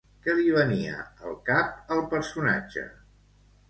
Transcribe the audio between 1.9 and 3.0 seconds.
al personatge?